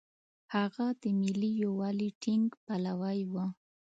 هغه 0.55 0.85
د 1.01 1.03
ملي 1.21 1.51
یووالي 1.63 2.09
ټینګ 2.21 2.47
پلوی 2.65 3.19
و. 3.31 3.33